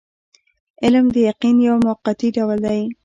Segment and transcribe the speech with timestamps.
[0.83, 2.81] علم د یقین یو موقتي ډول دی.